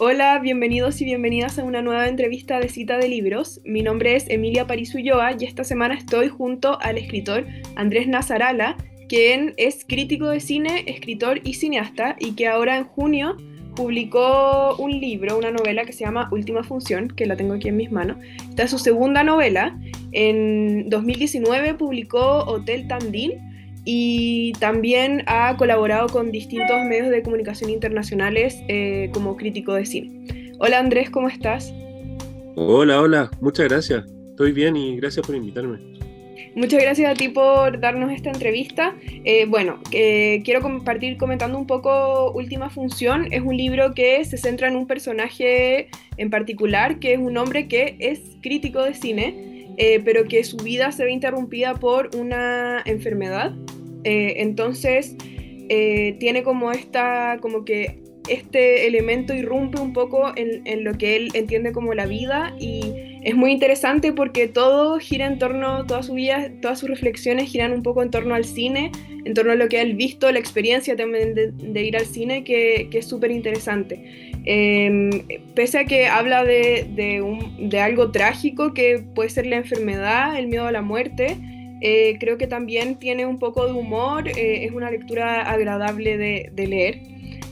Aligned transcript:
Hola, 0.00 0.38
bienvenidos 0.38 1.00
y 1.00 1.04
bienvenidas 1.04 1.58
a 1.58 1.64
una 1.64 1.82
nueva 1.82 2.06
entrevista 2.06 2.60
de 2.60 2.68
Cita 2.68 2.98
de 2.98 3.08
Libros. 3.08 3.60
Mi 3.64 3.82
nombre 3.82 4.14
es 4.14 4.30
Emilia 4.30 4.64
París 4.64 4.94
Ulloa 4.94 5.32
y 5.36 5.44
esta 5.44 5.64
semana 5.64 5.96
estoy 5.96 6.28
junto 6.28 6.80
al 6.80 6.98
escritor 6.98 7.44
Andrés 7.74 8.06
Nazarala, 8.06 8.76
quien 9.08 9.54
es 9.56 9.84
crítico 9.84 10.28
de 10.28 10.38
cine, 10.38 10.84
escritor 10.86 11.40
y 11.42 11.54
cineasta 11.54 12.14
y 12.20 12.36
que 12.36 12.46
ahora 12.46 12.78
en 12.78 12.84
junio 12.84 13.36
publicó 13.74 14.76
un 14.76 15.00
libro, 15.00 15.36
una 15.36 15.50
novela 15.50 15.84
que 15.84 15.92
se 15.92 16.04
llama 16.04 16.28
Última 16.30 16.62
Función, 16.62 17.08
que 17.08 17.26
la 17.26 17.34
tengo 17.34 17.54
aquí 17.54 17.66
en 17.66 17.76
mis 17.76 17.90
manos. 17.90 18.18
Esta 18.50 18.62
es 18.62 18.70
su 18.70 18.78
segunda 18.78 19.24
novela. 19.24 19.76
En 20.12 20.88
2019 20.90 21.74
publicó 21.74 22.44
Hotel 22.44 22.86
Tandil 22.86 23.40
y 23.90 24.52
también 24.60 25.22
ha 25.28 25.56
colaborado 25.56 26.08
con 26.10 26.30
distintos 26.30 26.84
medios 26.84 27.08
de 27.08 27.22
comunicación 27.22 27.70
internacionales 27.70 28.62
eh, 28.68 29.08
como 29.14 29.34
crítico 29.38 29.72
de 29.72 29.86
cine. 29.86 30.52
Hola 30.58 30.80
Andrés, 30.80 31.08
¿cómo 31.08 31.30
estás? 31.30 31.72
Hola, 32.54 33.00
hola, 33.00 33.30
muchas 33.40 33.66
gracias. 33.66 34.04
Estoy 34.28 34.52
bien 34.52 34.76
y 34.76 34.94
gracias 34.98 35.24
por 35.24 35.34
invitarme. 35.34 35.78
Muchas 36.54 36.82
gracias 36.82 37.10
a 37.10 37.14
ti 37.14 37.30
por 37.30 37.80
darnos 37.80 38.12
esta 38.12 38.28
entrevista. 38.28 38.94
Eh, 39.24 39.46
bueno, 39.46 39.80
eh, 39.90 40.42
quiero 40.44 40.60
compartir 40.60 41.16
comentando 41.16 41.56
un 41.56 41.66
poco 41.66 42.30
Última 42.32 42.68
Función. 42.68 43.32
Es 43.32 43.40
un 43.40 43.56
libro 43.56 43.94
que 43.94 44.22
se 44.26 44.36
centra 44.36 44.68
en 44.68 44.76
un 44.76 44.86
personaje 44.86 45.88
en 46.18 46.28
particular, 46.28 46.98
que 46.98 47.14
es 47.14 47.18
un 47.18 47.38
hombre 47.38 47.68
que 47.68 47.96
es 48.00 48.36
crítico 48.42 48.82
de 48.82 48.92
cine, 48.92 49.72
pero 50.04 50.24
que 50.24 50.42
su 50.42 50.58
vida 50.58 50.90
se 50.90 51.04
ve 51.04 51.12
interrumpida 51.12 51.74
por 51.76 52.10
una 52.16 52.82
enfermedad 52.84 53.54
eh, 54.08 54.40
entonces, 54.40 55.16
eh, 55.68 56.16
tiene 56.18 56.42
como 56.42 56.72
esta, 56.72 57.36
como 57.42 57.66
que 57.66 57.98
este 58.30 58.86
elemento 58.86 59.34
irrumpe 59.34 59.78
un 59.78 59.92
poco 59.92 60.32
en, 60.34 60.82
lo 60.82 60.96
que 60.96 61.16
él 61.16 61.28
entiende 61.34 61.72
como 61.72 61.92
la 61.92 62.06
vida 62.06 62.54
y 62.58 63.20
es 63.22 63.34
muy 63.34 63.52
interesante 63.52 64.14
porque 64.14 64.48
todo 64.48 64.98
gira 64.98 65.26
en 65.26 65.38
torno, 65.38 65.84
toda 65.84 66.02
su 66.02 66.14
vida, 66.14 66.50
todas 66.62 66.78
sus 66.78 66.88
reflexiones 66.88 67.50
giran 67.50 67.72
un 67.72 67.82
poco 67.82 68.02
en 68.02 68.10
torno 68.10 68.34
al 68.34 68.46
cine, 68.46 68.92
en 69.26 69.34
torno 69.34 69.52
a 69.52 69.56
lo 69.56 69.68
que 69.68 69.78
ha 69.78 69.84
visto, 69.84 70.32
la 70.32 70.38
experiencia 70.38 70.96
también 70.96 71.34
de, 71.34 71.82
ir 71.82 71.94
al 71.94 72.06
cine, 72.06 72.44
que, 72.44 72.88
es 72.90 73.06
súper 73.06 73.30
interesante. 73.30 74.32
Em, 74.46 75.10
pese 75.54 75.80
a 75.80 75.84
que 75.84 76.06
habla 76.06 76.44
de, 76.44 76.86
de 77.58 77.80
algo 77.80 78.10
trágico 78.10 78.72
que 78.72 79.04
puede 79.14 79.28
ser 79.28 79.44
la 79.44 79.56
enfermedad, 79.56 80.38
el 80.38 80.46
miedo 80.46 80.66
a 80.66 80.72
la 80.72 80.80
muerte, 80.80 81.36
eh, 81.80 82.16
creo 82.18 82.38
que 82.38 82.46
también 82.46 82.96
tiene 82.96 83.26
un 83.26 83.38
poco 83.38 83.66
de 83.66 83.72
humor, 83.72 84.28
eh, 84.28 84.64
es 84.64 84.72
una 84.72 84.90
lectura 84.90 85.42
agradable 85.42 86.16
de, 86.16 86.66
leer. 86.66 87.00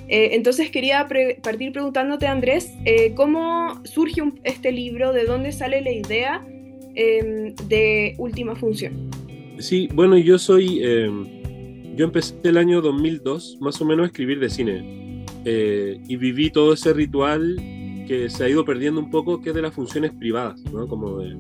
Eh, 0.09 0.31
entonces 0.33 0.71
quería 0.71 1.07
partir 1.43 1.73
preguntándote, 1.73 2.27
Andrés, 2.27 2.73
¿cómo 3.15 3.81
surge 3.85 4.23
este 4.45 4.73
libro? 4.73 5.13
¿De 5.13 5.25
dónde 5.25 5.53
sale 5.53 5.81
la 5.81 5.93
idea 5.93 6.47
em, 6.95 7.55
de 7.69 8.15
Última 8.19 8.55
Función? 8.55 9.11
Sí, 9.59 9.89
bueno, 9.93 10.17
yo 10.17 10.39
soy, 10.39 10.83
em, 10.83 11.27
yo 11.97 12.05
empecé 12.05 12.35
el 12.45 12.57
año 12.57 12.81
2002 12.81 13.59
más 13.61 13.81
o 13.81 13.85
menos 13.85 14.05
a 14.05 14.07
escribir 14.07 14.39
de 14.39 14.51
cine 14.51 15.07
y 15.49 16.17
viví 16.17 16.51
todo 16.51 16.73
ese 16.73 16.93
ritual 16.93 17.55
que 18.09 18.29
se 18.29 18.45
ha 18.45 18.49
ido 18.49 18.65
perdiendo 18.65 19.01
un 19.01 19.11
poco, 19.11 19.41
que 19.41 19.51
es 19.51 19.55
de 19.55 19.63
las 19.63 19.73
funciones 19.73 20.11
privadas, 20.13 20.61
¿no? 20.73 20.89
Como 20.89 21.19
de 21.19 21.37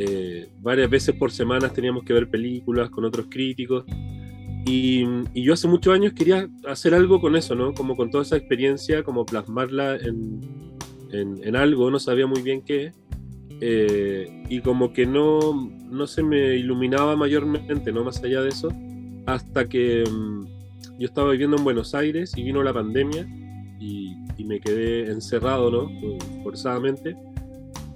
eh, 0.00 0.48
varias 0.60 0.88
veces 0.88 1.16
por 1.16 1.32
semana 1.32 1.70
teníamos 1.70 2.04
que 2.04 2.12
ver 2.12 2.30
películas 2.30 2.88
con 2.88 3.04
otros 3.04 3.26
críticos. 3.28 3.84
Y, 4.64 5.04
yo 5.34 5.54
hace 5.54 5.66
muchos 5.66 5.92
años 5.92 6.12
quería 6.12 6.48
hacer 6.66 6.94
algo 6.94 7.20
con 7.20 7.34
eso, 7.34 7.56
¿no? 7.56 7.74
Como 7.74 7.96
con 7.96 8.10
toda 8.10 8.22
esa 8.22 8.36
experiencia, 8.36 9.02
como 9.02 9.26
plasmarla 9.26 9.96
en, 9.96 10.40
en, 11.10 11.56
algo, 11.56 11.90
no 11.90 11.98
sabía 11.98 12.28
muy 12.28 12.42
bien 12.42 12.62
qué. 12.62 12.92
Eh, 13.60 14.44
y 14.48 14.60
como 14.60 14.92
que 14.92 15.04
no, 15.04 15.68
no 15.90 16.06
se 16.06 16.22
me 16.22 16.54
iluminaba 16.54 17.16
mayormente, 17.16 17.90
¿no? 17.90 18.04
Más 18.04 18.22
allá 18.22 18.42
de 18.42 18.50
eso, 18.50 18.68
hasta 19.26 19.68
que 19.68 20.04
mm, 20.08 20.46
yo 21.00 21.06
estaba 21.06 21.32
viviendo 21.32 21.56
en 21.56 21.64
Buenos 21.64 21.92
Aires 21.94 22.34
y 22.36 22.44
vino 22.44 22.62
la 22.62 22.72
pandemia 22.72 23.26
y, 23.80 24.14
y 24.36 24.44
me 24.44 24.60
quedé 24.60 25.10
encerrado, 25.10 25.70
¿no? 25.72 25.90
Forzadamente. 26.44 27.16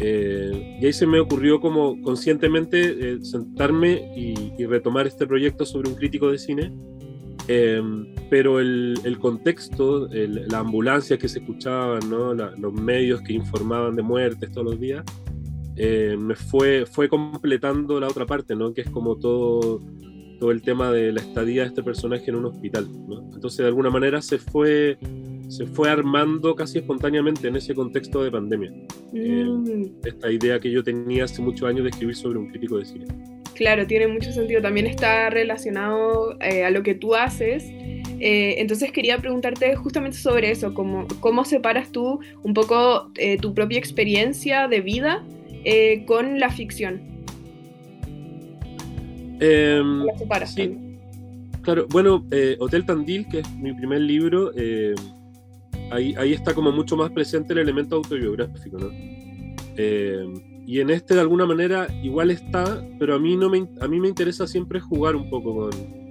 Eh, 0.05 0.79
y 0.81 0.87
ahí 0.87 0.93
se 0.93 1.07
me 1.07 1.21
ocurrió 1.21 1.61
como 1.61 2.01
conscientemente 2.03 2.81
eh, 3.13 3.25
sentarme 3.25 4.13
y, 4.17 4.65
retomar 4.67 5.07
este 5.07 5.27
proyecto 5.27 5.65
sobre 5.65 5.91
un 5.91 5.95
crítico 5.95 6.31
de 6.31 6.39
cine, 6.39 6.73
em, 7.47 8.07
pero 8.31 8.59
el, 8.59 9.19
contexto, 9.21 10.09
la 10.09 10.59
ambulancia 10.59 11.19
que 11.19 11.29
se 11.29 11.41
escuchaban, 11.41 12.01
los 12.11 12.73
medios 12.73 13.21
que 13.23 13.33
informaban 13.33 13.95
de 13.95 14.03
muertes 14.03 14.51
todos 14.51 14.67
los 14.67 14.81
días, 14.81 15.05
eh, 15.77 16.17
me 16.19 16.35
fue, 16.35 16.87
fue 16.87 17.09
completando 17.09 18.01
la 18.01 18.09
otra 18.09 18.27
parte, 18.27 18.55
¿no? 18.57 18.73
que 18.73 18.83
es 18.83 18.91
como 18.91 19.17
todo, 19.17 19.81
todo 20.39 20.51
el 20.51 20.63
tema 20.63 20.91
de 20.91 21.13
la 21.13 21.21
estadía 21.21 21.63
de 21.63 21.69
este 21.69 21.83
personaje 21.83 22.25
en 22.29 22.37
un 22.37 22.47
hospital. 22.47 22.89
Entonces 23.35 23.59
de 23.59 23.67
alguna 23.67 23.91
manera 23.91 24.23
se 24.23 24.39
fue 24.39 24.99
se 25.53 25.67
fue 25.67 25.91
armando 25.91 26.57
casi 26.57 26.79
espontáneamente 26.79 27.47
en 27.47 27.57
ese 27.57 27.75
contexto 27.75 28.25
de 28.25 28.31
pandemia. 28.31 28.73
Eh, 29.13 29.45
mm. 29.45 29.85
esta 30.03 30.33
idea 30.33 30.59
que 30.59 30.71
yo 30.71 30.83
tenía 30.83 31.25
hace 31.25 31.43
muchos 31.43 31.69
años 31.69 31.85
de 31.85 31.91
escribir 31.91 32.17
sobre 32.17 32.39
un 32.39 32.49
crítico 32.49 32.79
de 32.79 32.87
cine. 32.87 33.07
Claro, 33.55 33.87
tiene 33.87 34.09
mucho 34.09 34.33
sentido. 34.33 34.63
También 34.63 34.87
está 34.87 35.29
relacionado 35.29 36.39
eh, 36.41 36.65
a 36.65 36.71
lo 36.71 36.83
que 36.83 36.95
tú 36.95 37.15
haces. 37.15 37.65
Eh, 37.69 38.55
entonces 38.63 38.93
quería 38.93 39.19
preguntarte 39.19 39.77
justamente 39.77 40.17
sobre 40.17 40.51
eso, 40.51 40.73
cómo, 40.73 41.07
cómo 41.21 41.45
separas 41.45 41.93
tú 41.93 42.21
un 42.43 42.55
poco 42.55 43.11
tu 43.43 43.53
propia 43.53 43.79
experiencia 43.79 44.69
de 44.69 44.81
vida 44.81 45.23
con 46.07 46.41
la 46.41 46.49
ficción. 46.49 47.03
Em, 49.39 50.05
la 50.07 50.17
separas? 50.17 50.55
Sí. 50.55 50.79
Claro, 51.61 51.87
bueno, 51.91 52.25
Hotel 52.59 52.87
Tandil, 52.87 53.29
que 53.29 53.41
es 53.41 53.55
mi 53.57 53.73
primer 53.75 54.01
libro, 54.01 54.53
ahí, 55.93 56.33
está 56.33 56.55
como 56.55 56.73
mucho 56.73 56.97
más 56.97 57.11
presente 57.11 57.53
el 57.53 57.61
elemento 57.61 57.97
autobiográfico, 57.97 58.79
¿no? 58.79 58.89
Eh, 59.77 60.27
y 60.67 60.81
en 60.81 60.91
este 60.91 61.15
de 61.15 61.21
alguna 61.21 61.47
manera 61.47 61.89
igual 62.03 62.31
está, 62.31 62.85
pero 62.99 63.15
a 63.15 63.19
mí, 63.19 63.37
no 63.37 63.51
me, 63.51 63.69
a 63.81 63.89
mí 63.89 64.01
me 64.01 64.09
interesa 64.09 64.47
siempre 64.47 64.81
jugar 64.81 65.17
un 65.17 65.29
poco 65.29 65.55
con, 65.55 66.03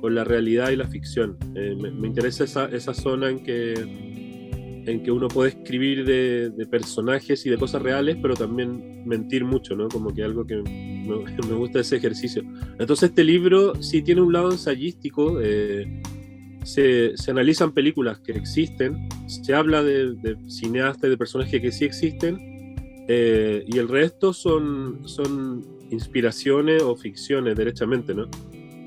con 0.00 0.14
la 0.14 0.24
realidad 0.24 0.70
y 0.70 0.76
la 0.76 0.88
ficción. 0.88 1.36
Eh, 1.54 1.76
me, 1.80 2.08
interesa 2.08 2.44
esa, 2.44 2.66
esa, 2.66 2.92
zona 2.92 3.30
en 3.30 3.44
que, 3.44 3.74
en 3.74 5.02
que 5.02 5.10
uno 5.12 5.28
puede 5.28 5.50
escribir 5.50 6.04
de, 6.04 6.66
personajes 6.66 7.46
y 7.46 7.50
de 7.50 7.56
cosas 7.56 7.82
reales, 7.82 8.16
pero 8.20 8.34
también 8.34 9.04
mentir 9.06 9.44
mucho, 9.44 9.76
¿no? 9.76 9.88
Como 9.88 10.12
que 10.12 10.24
algo 10.24 10.44
que 10.44 10.56
me, 10.56 11.06
me 11.48 11.54
gusta 11.54 11.80
ese 11.80 11.96
ejercicio. 11.96 12.42
Entonces 12.80 13.10
este 13.10 13.22
libro 13.22 13.80
sí 13.80 14.02
tiene 14.02 14.20
un 14.20 14.32
lado 14.32 14.50
ensayístico. 14.50 15.40
Eh, 15.40 16.02
se, 16.64 17.14
analizan 17.28 17.72
películas 17.72 18.18
que 18.20 18.32
existen, 18.32 19.08
se 19.26 19.54
habla 19.54 19.82
de, 19.82 20.36
cineastas 20.48 21.04
y 21.04 21.10
de 21.10 21.16
personajes 21.16 21.60
que 21.60 21.72
sí 21.72 21.84
existen, 21.84 22.38
eh, 23.08 23.64
y 23.66 23.78
el 23.78 23.88
resto 23.88 24.32
son, 24.32 25.06
son 25.06 25.64
inspiraciones 25.90 26.82
o 26.82 26.96
ficciones, 26.96 27.56
derechamente, 27.56 28.14
¿no? 28.14 28.28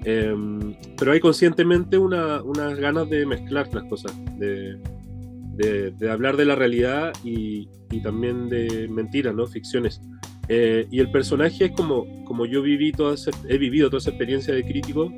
Em, 0.05 0.75
pero 0.97 1.13
hay 1.13 1.19
conscientemente 1.19 1.97
unas 1.97 2.77
ganas 2.77 3.09
de 3.09 3.25
mezclar 3.25 3.73
las 3.73 3.83
cosas, 3.85 4.13
de, 4.37 4.77
hablar 6.09 6.37
de 6.37 6.45
la 6.45 6.55
realidad 6.55 7.13
y, 7.23 7.67
también 8.03 8.49
de 8.49 8.87
mentiras, 8.89 9.33
¿no? 9.33 9.47
Ficciones. 9.47 10.01
Eh, 10.47 10.85
y 10.91 10.99
el 10.99 11.09
personaje 11.11 11.65
es 11.65 11.71
como, 11.71 12.23
como 12.25 12.45
yo 12.45 12.61
viví 12.61 12.91
toda 12.91 13.15
he 13.47 13.57
vivido 13.57 13.89
toda 13.89 13.99
esa 13.99 14.11
experiencia 14.11 14.53
de 14.53 14.63
crítico, 14.63 15.11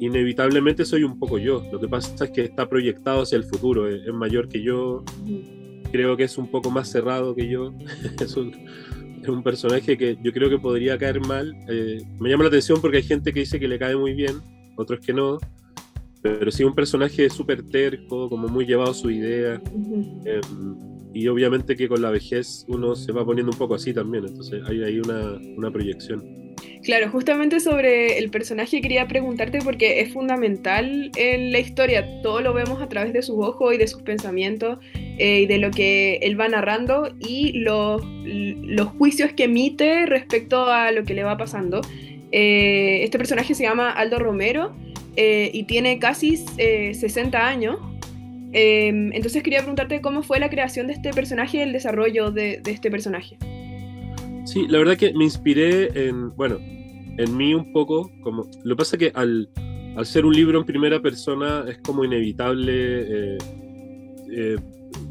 inevitablemente 0.00 0.84
soy 0.84 1.04
un 1.04 1.18
poco 1.18 1.38
yo. 1.38 1.62
Lo 1.70 1.78
que 1.78 1.86
pasa 1.86 2.24
es 2.24 2.30
que 2.30 2.42
está 2.42 2.68
proyectado 2.68 3.22
hacia 3.22 3.36
el 3.36 3.44
futuro, 3.44 3.88
es, 3.88 4.06
mayor 4.12 4.48
que 4.48 4.62
yo, 4.62 5.04
creo 5.92 6.16
que 6.16 6.24
es 6.24 6.38
un 6.38 6.50
poco 6.50 6.70
más 6.70 6.88
cerrado 6.88 7.34
que 7.34 7.48
yo, 7.48 7.72
es, 8.20 8.36
un, 8.36 8.52
es, 9.22 9.28
un, 9.28 9.42
personaje 9.42 9.96
que 9.96 10.18
yo 10.22 10.32
creo 10.32 10.48
que 10.48 10.58
podría 10.58 10.98
caer 10.98 11.20
mal. 11.20 11.54
Eh, 11.68 12.02
me 12.18 12.30
llama 12.30 12.44
la 12.44 12.48
atención 12.48 12.80
porque 12.80 12.98
hay 12.98 13.02
gente 13.02 13.32
que 13.32 13.40
dice 13.40 13.60
que 13.60 13.68
le 13.68 13.78
cae 13.78 13.94
muy 13.94 14.14
bien, 14.14 14.40
otros 14.76 15.00
que 15.00 15.12
no, 15.12 15.38
pero 16.22 16.50
sí 16.50 16.64
un 16.64 16.74
personaje 16.74 17.28
súper 17.28 17.62
terco, 17.62 18.28
como 18.28 18.48
muy 18.48 18.66
llevado 18.66 18.90
a 18.90 18.94
su 18.94 19.10
idea. 19.10 19.60
Em, 20.24 20.90
y 21.12 21.26
obviamente 21.28 21.76
que 21.76 21.88
con 21.88 22.00
la 22.00 22.10
vejez 22.10 22.64
uno 22.68 22.94
se 22.94 23.12
va 23.12 23.24
poniendo 23.24 23.50
un 23.52 23.58
poco 23.58 23.74
así 23.74 23.92
también, 23.92 24.26
entonces 24.26 24.62
hay 24.66 24.82
ahí 24.82 25.00
una, 25.00 25.38
una 25.56 25.70
proyección. 25.70 26.39
Claro, 26.82 27.10
justamente 27.10 27.60
sobre 27.60 28.18
el 28.18 28.30
personaje 28.30 28.80
quería 28.80 29.06
preguntarte 29.06 29.58
porque 29.62 30.00
es 30.00 30.12
fundamental 30.12 31.10
en 31.16 31.52
la 31.52 31.58
historia. 31.58 32.22
Todo 32.22 32.40
lo 32.40 32.54
vemos 32.54 32.80
a 32.80 32.88
través 32.88 33.12
de 33.12 33.20
sus 33.20 33.36
ojos 33.36 33.74
y 33.74 33.76
de 33.76 33.86
sus 33.86 34.00
pensamientos 34.00 34.78
eh, 34.94 35.40
y 35.40 35.46
de 35.46 35.58
lo 35.58 35.70
que 35.70 36.16
él 36.22 36.40
va 36.40 36.48
narrando 36.48 37.14
y 37.18 37.52
los, 37.58 38.02
los, 38.24 38.88
juicios 38.88 39.32
que 39.34 39.44
emite 39.44 40.06
respecto 40.06 40.66
a 40.66 40.90
lo 40.90 41.04
que 41.04 41.12
le 41.12 41.22
va 41.22 41.36
pasando. 41.36 41.82
Eh, 42.32 43.00
este 43.02 43.18
personaje 43.18 43.54
se 43.54 43.64
llama 43.64 43.90
Aldo 43.90 44.18
Romero 44.18 44.74
eh, 45.16 45.50
y 45.52 45.64
tiene 45.64 45.98
casi 45.98 46.38
60 46.38 47.46
años 47.46 47.78
entonces 48.52 49.44
quería 49.44 49.60
preguntarte 49.60 50.00
cómo 50.00 50.24
fue 50.24 50.40
la 50.40 50.50
creación 50.50 50.88
de 50.88 50.94
este 50.94 51.12
personaje 51.12 51.58
y 51.58 51.60
el 51.60 51.72
desarrollo 51.72 52.32
de, 52.32 52.60
este 52.66 52.90
personaje. 52.90 53.36
Sí, 54.50 54.66
la 54.66 54.78
verdad 54.78 54.96
que 54.96 55.14
me 55.14 55.22
inspiré 55.22 56.08
en, 56.08 56.34
bueno, 56.34 56.56
en 56.58 57.36
mí 57.36 57.54
un 57.54 57.72
poco, 57.72 58.10
como, 58.20 58.50
lo 58.64 58.74
que 58.74 58.78
pasa 58.78 58.98
que 58.98 59.12
al, 59.14 59.48
al 59.94 60.04
ser 60.04 60.26
un 60.26 60.34
libro 60.34 60.58
en 60.58 60.64
primera 60.64 61.00
persona 61.00 61.64
es 61.68 61.78
como 61.78 62.04
inevitable, 62.04 62.72
eh, 62.74 63.38
eh, 64.32 64.56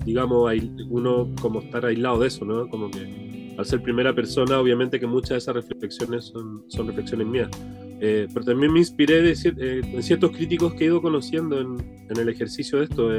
digamos, 0.03 0.51
uno 0.89 1.33
como 1.41 1.62
estar 1.62 1.86
aislado 1.86 2.19
de 2.19 2.27
eso, 2.27 2.44
¿no? 2.44 2.68
Como 2.68 2.91
que 2.91 3.56
al 3.57 3.65
ser 3.65 3.81
primera 3.81 4.13
persona, 4.13 4.59
obviamente 4.59 5.00
que 5.00 5.07
muchas 5.07 5.30
de 5.30 5.38
esas 5.38 5.56
reflexiones 5.56 6.25
son, 6.25 6.65
son 6.68 6.88
reflexiones 6.88 7.25
mías. 7.25 7.50
Eh, 8.01 8.27
pero 8.33 8.44
también 8.44 8.74
me 8.74 8.80
inspiré 8.80 9.21
de 9.21 9.31
eh, 9.31 10.01
ciertos 10.01 10.31
críticos 10.31 10.74
que 10.74 10.83
he 10.83 10.88
ido 10.88 11.01
conociendo 11.01 11.62
en, 11.62 11.77
en 12.09 12.18
el 12.18 12.27
ejercicio 12.27 12.80
de 12.80 12.83
esto. 12.83 13.09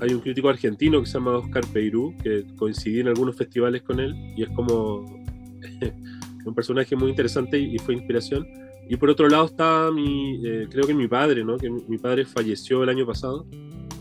Hay 0.00 0.14
un 0.14 0.20
crítico 0.20 0.48
argentino 0.48 1.00
que 1.00 1.06
se 1.06 1.14
llama 1.14 1.38
Oscar 1.38 1.64
Peirú, 1.72 2.14
que 2.22 2.44
coincidí 2.56 3.00
en 3.00 3.08
algunos 3.08 3.36
festivales 3.36 3.82
con 3.82 4.00
él 4.00 4.14
y 4.36 4.42
es 4.42 4.48
como 4.50 5.04
un 6.44 6.54
personaje 6.54 6.94
muy 6.96 7.10
interesante 7.10 7.58
y, 7.58 7.78
fue 7.78 7.94
inspiración. 7.94 8.46
Y 8.88 8.96
por 8.96 9.10
otro 9.10 9.28
lado 9.28 9.46
está 9.46 9.90
mi, 9.90 10.40
eh, 10.46 10.66
creo 10.70 10.86
que 10.86 10.94
mi 10.94 11.08
padre, 11.08 11.44
¿no? 11.44 11.58
que 11.58 11.68
mi, 11.68 11.98
padre 11.98 12.24
falleció 12.24 12.82
el 12.82 12.88
año 12.88 13.06
pasado, 13.06 13.46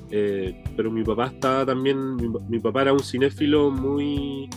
pero 0.09 0.89
mi 0.89 1.03
papá 1.03 1.27
está 1.27 1.65
también, 1.65 2.15
mi, 2.15 2.29
mi 2.47 2.59
papá 2.59 2.83
era 2.83 2.93
un 2.93 3.01
cinéfilo 3.01 3.69
muy 3.69 4.49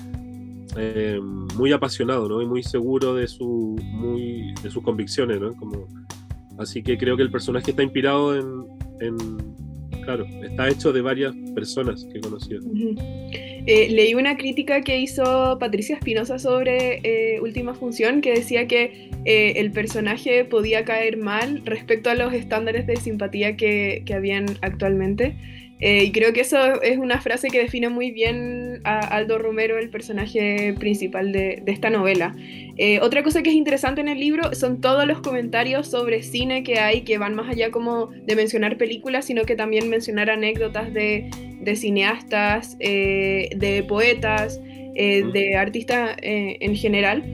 eh, 0.77 1.21
muy 1.21 1.73
apasionado, 1.73 2.29
¿no? 2.29 2.41
Y 2.41 2.47
muy 2.47 2.63
seguro 2.63 3.15
de, 3.15 3.27
su, 3.27 3.77
muy, 3.93 4.55
de 4.63 4.71
sus 4.71 4.83
convicciones, 4.85 5.41
¿no? 5.41 5.53
Como, 5.55 5.89
así 6.59 6.83
que 6.83 6.97
creo 6.97 7.17
que 7.17 7.25
el 7.25 7.31
personaje 7.31 7.73
está 7.73 7.83
inspirado 7.83 8.37
en, 8.37 8.67
claro, 10.05 10.27
está 10.43 10.69
hecho 10.69 10.93
de 10.93 11.01
varias 11.01 11.35
personas 11.55 12.07
que 12.13 12.19
he. 12.19 12.59
Eh, 13.67 13.91
leí 13.91 14.15
una 14.15 14.37
crítica 14.37 14.81
que 14.81 14.99
hizo 14.99 15.59
Patricia 15.59 15.97
Espinosa 15.97 16.39
sobre 16.39 17.01
eh, 17.03 17.41
Última 17.41 17.75
Función 17.75 18.21
que 18.21 18.33
decía 18.33 18.67
que 18.67 19.11
el 19.25 19.71
personaje 19.73 20.45
podía 20.45 20.85
caer 20.85 21.19
mal 21.19 21.63
respecto 21.65 22.09
a 22.11 22.15
los 22.15 22.33
estándares 22.33 22.87
de 22.87 22.97
simpatía 22.97 23.57
que, 23.57 24.03
que 24.07 24.15
habían 24.15 24.47
actualmente. 24.63 25.37
Eh, 25.81 26.05
y 26.05 26.13
creo 26.13 26.33
que 26.33 26.41
eso 26.41 26.83
es 26.83 26.99
una 26.99 27.21
frase 27.21 27.49
que 27.49 27.59
define 27.59 27.89
muy 27.89 28.11
bien 28.11 28.81
a 28.85 28.99
Aldo 28.99 29.39
Romero, 29.39 29.79
el 29.79 29.89
personaje 29.89 30.75
principal 30.79 31.33
de, 31.33 31.63
esta 31.67 31.89
novela. 31.91 32.35
Eh, 32.77 33.01
otra 33.01 33.23
cosa 33.23 33.43
que 33.43 33.51
es 33.51 33.57
interesante 33.57 34.01
en 34.01 34.09
el 34.09 34.21
libro 34.21 34.55
son 34.55 34.81
todos 34.81 35.07
los 35.07 35.21
comentarios 35.21 35.89
sobre 35.89 36.23
cine 36.23 36.63
que 36.63 36.79
hay, 36.79 37.03
que 37.03 37.19
van 37.19 37.35
más 37.35 37.49
allá 37.49 37.71
como 37.71 38.07
de 38.09 38.37
mencionar 38.37 38.77
películas, 38.77 39.25
sino 39.25 39.45
que 39.45 39.57
también 39.57 39.89
mencionar 39.89 40.31
anécdotas 40.31 40.93
de, 40.93 41.31
cineastas, 41.77 42.77
eh, 42.81 43.51
de 43.57 43.83
poetas, 43.83 44.61
de 44.95 45.57
artistas 45.57 46.17
en 46.21 46.77
general. 46.77 47.25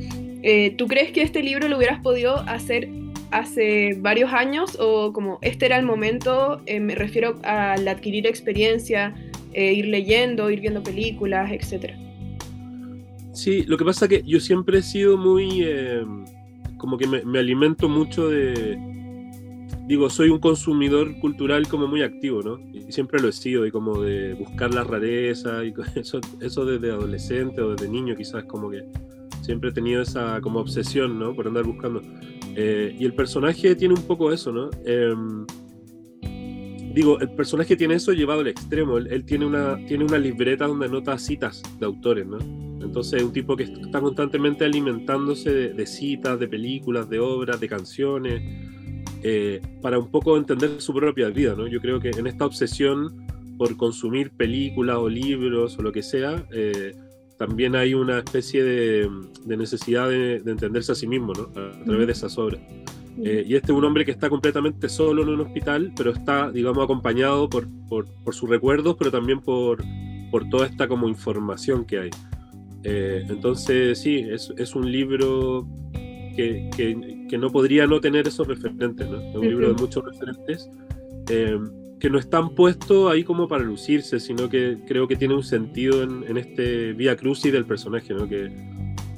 ¿Tú 0.76 0.87
crees 0.87 1.10
que 1.10 1.22
este 1.22 1.43
libro 1.43 1.69
lo 1.69 1.78
hubieras 1.78 2.00
podido 2.00 2.37
hacer 2.40 2.88
hace 3.31 3.96
varios 4.00 4.32
años 4.32 4.76
o 4.81 5.12
como 5.12 5.38
este 5.43 5.67
era 5.67 5.78
el 5.78 5.84
momento, 5.84 6.61
eh, 6.67 6.81
me 6.81 6.94
refiero 6.94 7.38
al 7.43 7.87
adquirir 7.88 8.26
experiencia, 8.26 9.14
eh, 9.52 9.73
ir 9.73 9.87
leyendo, 9.87 10.50
ir 10.50 10.61
viendo 10.61 10.82
películas, 10.82 11.50
etcétera. 11.52 11.99
Sí, 13.32 13.64
lo 13.64 13.76
que 13.76 13.84
pasa 13.84 14.06
es 14.06 14.08
que 14.08 14.23
yo 14.23 14.40
siempre 14.40 14.78
he 14.78 14.82
sido 14.82 15.17
muy, 15.17 15.62
eh, 15.62 16.05
como 16.78 16.96
que 16.96 17.06
me, 17.06 17.38
alimento 17.38 17.88
mucho 17.88 18.28
de, 18.28 18.78
digo, 19.87 20.08
soy 20.08 20.31
un 20.31 20.38
consumidor 20.38 21.19
cultural 21.20 21.69
como 21.69 21.87
muy 21.87 22.02
activo, 22.02 22.43
¿no? 22.43 22.58
Y 22.72 22.90
siempre 22.93 23.20
lo 23.20 23.29
he 23.29 23.32
sido, 23.32 23.67
y 23.67 23.70
como 23.70 24.00
de 24.00 24.32
buscar 24.34 24.72
la 24.72 24.84
rareza, 24.84 25.64
y 25.64 25.75
eso, 25.96 26.20
eso 26.40 26.64
desde 26.64 26.90
adolescente 26.90 27.61
o 27.61 27.72
desde 27.72 27.90
niño 27.90 28.17
quizás 28.17 28.44
como 28.44 28.70
que 28.70 28.84
siempre 29.43 29.70
he 29.70 29.72
tenido 29.72 30.02
esa 30.02 30.40
como 30.40 30.61
obsesión, 30.61 31.19
¿no? 31.19 31.34
Por 31.34 31.46
andar 31.46 31.64
buscando. 31.64 32.02
Eh, 32.56 32.97
y 32.99 33.05
el 33.05 33.14
personaje 33.14 33.75
tiene 33.76 33.94
un 33.94 34.03
poco 34.03 34.32
eso, 34.32 34.50
¿no? 34.50 34.70
Em, 34.87 35.44
digo, 36.94 37.20
el 37.20 37.31
personaje 37.32 37.76
tiene 37.76 37.94
eso 37.94 38.12
llevado 38.12 38.41
al 38.41 38.49
extremo. 38.49 38.97
Él, 38.97 39.25
tiene, 39.26 39.44
una, 39.44 39.76
tiene 39.87 40.05
una 40.05 40.19
libreta 40.19 40.67
donde 40.67 40.87
anota 40.87 41.19
citas 41.19 41.62
de 41.79 41.85
autores, 41.85 42.26
¿no? 42.26 42.38
Entonces 42.82 43.20
es 43.20 43.23
un 43.23 43.32
tipo 43.32 43.56
que 43.56 43.64
está 43.64 44.00
constantemente 44.00 44.64
alimentándose 44.64 45.53
de, 45.53 45.87
citas, 45.87 46.41
de 46.41 46.49
películas, 46.49 47.11
de 47.11 47.19
obras, 47.19 47.61
de 47.61 47.69
canciones, 47.69 48.43
eh, 49.23 49.61
para 49.82 49.99
un 49.99 50.11
poco 50.11 50.38
entender 50.38 50.81
su 50.81 50.94
propia 50.94 51.29
vida, 51.29 51.55
¿no? 51.55 51.67
Yo 51.67 51.81
creo 51.81 52.00
que 52.00 52.11
en 52.11 52.26
esta 52.26 52.47
obsesión 52.47 53.26
por 53.58 53.76
consumir 53.76 54.31
películas 54.31 54.97
o 54.97 55.08
libros 55.08 55.79
o 55.79 55.82
lo 55.82 55.93
que 55.93 56.03
sea, 56.03 56.47
eh, 56.53 56.94
también 57.38 57.76
hay 57.76 57.94
una 57.94 58.18
especie 58.18 58.64
de, 58.64 59.10
necesidad 59.46 60.08
de, 60.08 60.36
entenderse 60.36 60.92
a 60.92 60.94
sí 60.94 61.06
mismo, 61.06 61.32
¿no? 61.34 61.42
A, 61.60 61.84
través 61.84 62.06
de 62.06 62.12
esas 62.12 62.36
obras. 62.38 62.60
Eh, 63.22 63.44
y 63.46 63.54
este 63.54 63.72
es 63.72 63.78
un 63.78 63.84
hombre 63.84 64.04
que 64.04 64.10
está 64.10 64.28
completamente 64.28 64.88
solo 64.88 65.22
en 65.22 65.30
un 65.30 65.40
hospital, 65.40 65.92
pero 65.96 66.10
está, 66.10 66.50
digamos, 66.50 66.84
acompañado 66.84 67.48
por, 67.48 67.66
por, 67.88 68.06
sus 68.34 68.48
recuerdos, 68.48 68.96
pero 68.98 69.10
también 69.10 69.40
por, 69.40 69.82
por, 70.30 70.48
toda 70.48 70.66
esta 70.66 70.86
como 70.88 71.08
información 71.08 71.84
que 71.84 71.98
hay. 71.98 72.10
Eh, 72.84 73.24
entonces, 73.28 74.00
sí, 74.00 74.18
es, 74.18 74.52
es 74.56 74.74
un 74.74 74.90
libro 74.90 75.66
que, 75.92 76.70
que, 76.76 77.26
que, 77.28 77.38
no 77.38 77.50
podría 77.50 77.86
no 77.86 78.00
tener 78.00 78.28
esos 78.28 78.46
referentes, 78.46 79.08
¿no? 79.08 79.20
Es 79.20 79.34
un 79.34 79.48
libro 79.48 79.68
de 79.68 79.74
muchos 79.74 80.04
referentes. 80.04 80.68
Eh, 81.30 81.58
que 82.00 82.10
no 82.10 82.19
están 82.19 82.54
puestos 82.54 83.10
ahí 83.10 83.25
como 83.25 83.48
para 83.48 83.64
lucirse, 83.64 84.20
sino 84.20 84.48
que 84.48 84.78
creo 84.87 85.08
que 85.08 85.16
tiene 85.16 85.34
un 85.34 85.43
sentido 85.43 86.02
en, 86.02 86.37
este 86.37 86.93
vía 86.93 87.16
crucis 87.16 87.52
del 87.52 87.64
personaje, 87.64 88.12
¿no? 88.12 88.28
que, 88.28 88.50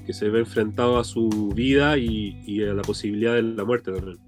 que, 0.06 0.12
se 0.12 0.28
ve 0.28 0.40
enfrentado 0.40 0.98
a 0.98 1.04
su 1.04 1.52
vida 1.54 1.98
y, 1.98 2.62
a 2.62 2.75
la 2.75 2.82
posibilidad 2.82 3.34
de 3.34 3.42
la 3.42 3.64
muerte 3.64 3.92
también. 3.92 4.19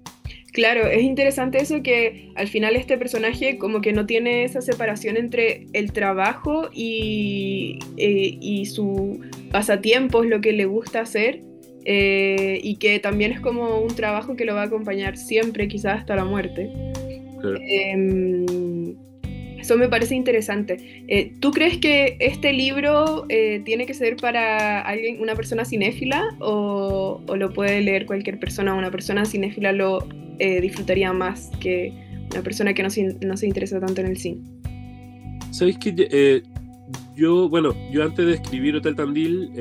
Claro, 0.51 0.85
es 0.85 1.01
interesante 1.03 1.59
eso 1.59 1.81
que 1.81 2.33
al 2.35 2.49
final 2.49 2.75
este 2.75 2.97
personaje 2.97 3.57
como 3.57 3.79
que 3.79 3.93
no 3.93 4.05
tiene 4.05 4.43
esa 4.43 4.59
separación 4.59 5.15
entre 5.15 5.67
el 5.71 5.93
trabajo 5.93 6.69
y, 6.73 7.79
eh, 7.95 8.37
y 8.41 8.65
su 8.65 9.21
pasatiempos, 9.49 10.25
lo 10.25 10.41
que 10.41 10.51
le 10.51 10.65
gusta 10.65 10.99
hacer, 10.99 11.41
eh, 11.85 12.59
y 12.61 12.75
que 12.75 12.99
también 12.99 13.31
es 13.31 13.39
como 13.39 13.79
un 13.79 13.95
trabajo 13.95 14.35
que 14.35 14.45
lo 14.45 14.53
va 14.53 14.63
a 14.63 14.65
acompañar 14.65 15.17
siempre, 15.17 15.67
quizás 15.67 15.99
hasta 15.99 16.15
la 16.15 16.25
muerte. 16.25 16.69
Em, 17.43 18.95
eso 19.61 19.77
me 19.77 19.87
parece 19.87 20.15
interesante. 20.15 21.05
Eh, 21.07 21.33
¿Tú 21.39 21.51
crees 21.51 21.77
que 21.77 22.17
este 22.19 22.51
libro 22.51 23.25
eh, 23.29 23.61
tiene 23.63 23.85
que 23.85 23.93
ser 23.93 24.15
para 24.15 24.81
alguien, 24.81 25.21
una 25.21 25.35
persona 25.35 25.65
cinéfila 25.65 26.35
o, 26.39 27.21
lo 27.37 27.53
puede 27.53 27.81
leer 27.81 28.07
cualquier 28.07 28.39
persona? 28.39 28.73
Una 28.73 28.89
persona 28.89 29.23
cinéfila 29.23 29.71
lo 29.71 30.07
eh, 30.39 30.61
disfrutaría 30.61 31.13
más 31.13 31.51
que 31.59 31.93
una 32.31 32.41
persona 32.41 32.73
que 32.73 32.81
no 32.81 32.89
se, 32.89 33.15
no 33.23 33.37
se 33.37 33.45
interesa 33.45 33.79
tanto 33.79 34.01
en 34.01 34.07
el 34.07 34.17
cine. 34.17 34.41
Sabéis 35.51 35.77
que 35.77 36.41
yo, 37.15 37.47
bueno, 37.47 37.75
yo 37.91 38.03
antes 38.03 38.25
de 38.25 38.33
escribir 38.33 38.75
Hotel 38.75 38.95
Tandil 38.95 39.51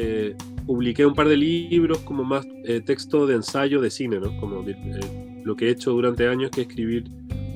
publiqué 0.67 1.05
un 1.05 1.15
par 1.15 1.29
de 1.29 1.37
libros 1.37 1.99
como 1.99 2.25
más 2.25 2.47
texto 2.87 3.27
de 3.27 3.35
ensayo 3.35 3.81
de 3.81 3.91
cine, 3.91 4.19
¿no? 4.19 4.35
Como 4.39 4.65
lo 5.45 5.57
que 5.57 5.67
he 5.67 5.71
hecho 5.71 5.91
durante 5.91 6.29
años 6.29 6.51
que 6.53 6.63
escribir 6.63 7.05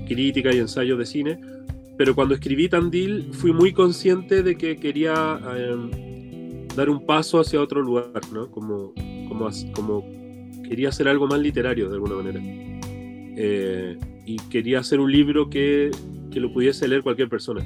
crítica 0.06 0.52
y 0.52 0.58
ensayos 0.58 0.98
de 0.98 1.06
cine, 1.06 1.38
pero 1.96 2.14
cuando 2.14 2.34
escribí 2.34 2.68
Tandil 2.68 3.28
fui 3.32 3.52
muy 3.52 3.72
consciente 3.72 4.42
de 4.42 4.56
que 4.56 4.76
quería 4.76 5.40
em, 5.56 6.66
dar 6.74 6.90
un 6.90 7.06
paso 7.06 7.40
hacia 7.40 7.60
otro 7.60 7.82
lugar, 7.82 8.20
¿no? 8.32 8.50
Como, 8.50 8.92
como, 9.28 9.48
como 9.72 10.04
quería 10.68 10.88
hacer 10.88 11.08
algo 11.08 11.26
más 11.26 11.40
literario 11.40 11.88
de 11.88 11.94
alguna 11.94 12.16
manera. 12.16 12.40
Eh, 13.36 13.98
y 14.26 14.36
quería 14.48 14.80
hacer 14.80 15.00
un 15.00 15.10
libro 15.10 15.50
que, 15.50 15.90
que 16.32 16.40
lo 16.40 16.52
pudiese 16.52 16.88
leer 16.88 17.02
cualquier 17.02 17.28
persona. 17.28 17.64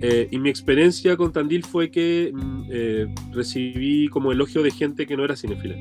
Eh, 0.00 0.28
y 0.30 0.38
mi 0.38 0.48
experiencia 0.48 1.16
con 1.16 1.32
Tandil 1.32 1.64
fue 1.64 1.90
que 1.90 2.30
mm, 2.32 2.62
eh, 2.70 3.06
recibí 3.32 4.08
como 4.08 4.32
elogio 4.32 4.62
de 4.62 4.70
gente 4.70 5.06
que 5.06 5.16
no 5.16 5.24
era 5.24 5.36
cinefila. 5.36 5.76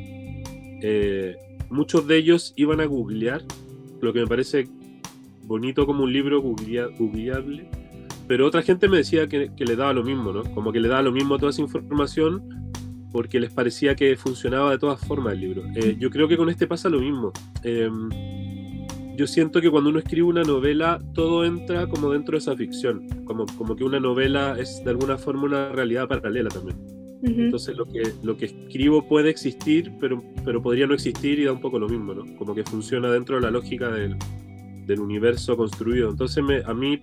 muchos 1.70 2.08
de 2.08 2.18
ellos 2.18 2.54
iban 2.56 2.82
a 2.82 2.86
googlear, 2.86 3.44
lo 4.02 4.14
que 4.14 4.20
me 4.22 4.28
parece 4.28 4.68
bonito 5.48 5.86
como 5.86 6.04
un 6.04 6.14
libro 6.14 6.42
googleable, 6.42 7.70
pero 8.28 8.46
otra 8.46 8.62
gente 8.62 8.90
me 8.90 8.98
decía 8.98 9.28
que, 9.28 9.50
le 9.58 9.76
daba 9.76 9.94
lo 9.94 10.04
mismo, 10.04 10.34
¿no? 10.34 10.44
Como 10.54 10.72
que 10.74 10.82
le 10.82 10.90
daba 10.90 11.02
lo 11.02 11.12
mismo 11.14 11.38
toda 11.38 11.52
esa 11.52 11.62
información 11.62 12.44
porque 13.14 13.40
les 13.40 13.52
parecía 13.52 13.96
que 13.96 14.18
funcionaba 14.18 14.72
de 14.72 14.78
todas 14.78 15.00
formas 15.00 15.34
el 15.34 15.40
libro. 15.40 15.64
Eh, 15.76 15.96
yo 15.98 16.10
creo 16.10 16.28
que 16.28 16.36
con 16.36 16.50
este 16.50 16.68
pasa 16.68 16.90
lo 16.90 17.00
mismo. 17.00 17.32
Em, 17.64 18.10
yo 19.16 19.26
siento 19.26 19.62
que 19.62 19.72
cuando 19.72 19.90
uno 19.90 20.00
escribe 20.00 20.28
una 20.28 20.44
novela, 20.44 21.02
todo 21.14 21.46
entra 21.46 21.88
como 21.88 22.12
dentro 22.12 22.34
de 22.34 22.40
esa 22.40 22.56
ficción, 22.56 23.08
como, 23.24 23.46
como 23.58 23.76
que 23.76 23.86
una 23.86 24.00
novela 24.00 24.58
es 24.60 24.84
de 24.84 24.92
alguna 24.92 25.18
forma 25.18 25.44
una 25.44 25.70
realidad 25.70 26.08
paralela 26.08 26.50
también. 26.50 26.78
Entonces 27.24 27.76
lo 27.76 27.86
que, 27.86 28.04
lo 28.22 28.38
que 28.38 28.46
escribo 28.46 29.08
puede 29.08 29.32
existir, 29.32 29.92
pero, 30.00 30.24
pero 30.46 30.62
podría 30.62 30.86
no 30.86 30.94
existir 30.94 31.40
y 31.40 31.46
da 31.46 31.52
un 31.52 31.62
poco 31.62 31.80
lo 31.80 31.90
mismo, 31.90 32.14
¿no? 32.14 32.38
Como 32.38 32.54
que 32.54 32.64
funciona 32.64 33.10
dentro 33.10 33.38
de 33.38 33.42
la 33.42 33.50
lógica 33.50 33.90
del, 33.90 34.18
del 34.88 35.02
universo 35.02 35.56
construido. 35.56 36.10
Entonces 36.10 36.44
me, 36.44 36.64
a 36.66 36.74
mí 36.74 37.02